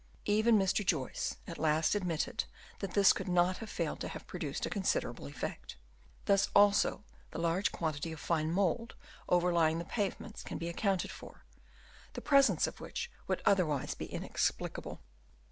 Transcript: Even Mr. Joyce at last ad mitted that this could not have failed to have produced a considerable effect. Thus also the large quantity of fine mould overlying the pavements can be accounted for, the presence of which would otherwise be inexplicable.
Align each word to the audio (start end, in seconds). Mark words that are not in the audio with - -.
Even 0.25 0.57
Mr. 0.57 0.83
Joyce 0.83 1.35
at 1.45 1.59
last 1.59 1.95
ad 1.95 2.03
mitted 2.07 2.45
that 2.79 2.95
this 2.95 3.13
could 3.13 3.27
not 3.27 3.57
have 3.57 3.69
failed 3.69 3.99
to 3.99 4.07
have 4.07 4.25
produced 4.25 4.65
a 4.65 4.69
considerable 4.71 5.27
effect. 5.27 5.75
Thus 6.25 6.49
also 6.55 7.03
the 7.29 7.37
large 7.37 7.71
quantity 7.71 8.11
of 8.11 8.19
fine 8.19 8.51
mould 8.51 8.95
overlying 9.29 9.77
the 9.77 9.85
pavements 9.85 10.41
can 10.41 10.57
be 10.57 10.69
accounted 10.69 11.11
for, 11.11 11.45
the 12.13 12.19
presence 12.21 12.65
of 12.65 12.81
which 12.81 13.11
would 13.27 13.43
otherwise 13.45 13.93
be 13.93 14.07
inexplicable. 14.11 15.01